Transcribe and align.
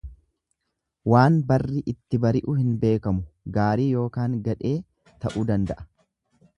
Waan 1.13 1.37
barri 1.51 1.83
itti 1.93 2.21
bari'u 2.25 2.57
hin 2.63 2.73
beekamu 2.85 3.55
gaarii 3.59 3.89
ykn 4.07 4.41
gadhee 4.49 4.77
ta'uu 5.27 5.49
danda'a. 5.53 5.89